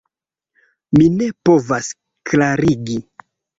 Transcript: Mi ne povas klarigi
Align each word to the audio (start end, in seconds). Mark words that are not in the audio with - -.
Mi 0.99 1.09
ne 1.17 1.27
povas 1.51 1.93
klarigi 2.33 2.99